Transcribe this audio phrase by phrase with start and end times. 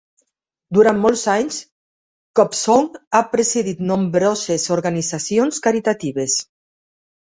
[0.77, 1.59] Durant molts anys,
[2.41, 6.45] Kobzon ha presidit nombroses organitzacions caritatives.